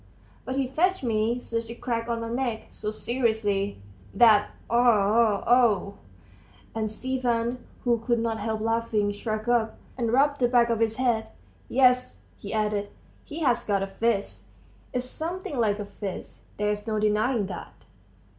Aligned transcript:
but 0.45 0.55
he 0.55 0.67
fetched 0.67 1.03
me 1.03 1.37
such 1.37 1.69
a 1.69 1.75
crack 1.75 2.07
on 2.09 2.21
my 2.21 2.27
neck, 2.27 2.61
so 2.71 2.89
seriously, 2.89 3.79
that 4.15 4.49
oh! 4.67 5.43
oh!" 5.45 5.93
And 6.73 6.89
Stepan, 6.89 7.63
who 7.83 7.99
could 7.99 8.17
not 8.17 8.39
help 8.39 8.61
laughing, 8.61 9.11
shrugged 9.11 9.47
up 9.47 9.77
and 9.99 10.11
rubbed 10.11 10.39
the 10.39 10.47
back 10.47 10.71
of 10.71 10.79
his 10.79 10.95
head. 10.95 11.27
"Yes," 11.69 12.23
he 12.39 12.51
added; 12.51 12.89
"he 13.25 13.41
has 13.41 13.63
got 13.63 13.83
a 13.83 13.87
fist; 14.01 14.45
it's 14.91 15.05
something 15.05 15.59
like 15.59 15.77
a 15.77 15.85
fist, 15.85 16.45
there's 16.57 16.87
no 16.87 16.97
denying 16.97 17.45
that!" 17.45 17.85